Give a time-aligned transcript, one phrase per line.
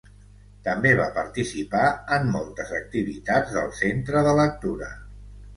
[0.67, 1.83] També va participar
[2.19, 4.91] en moltes activitats del Centre de Lectura.